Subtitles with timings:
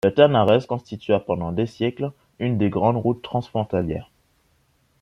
[0.03, 4.09] La Ténarèze constitua pendant des siècles une des grandes routes transfrontalières.